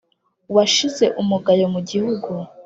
Washize 0.55 1.05
umugayo 1.21 1.65
mu 1.73 1.81
gihugu 1.89 2.31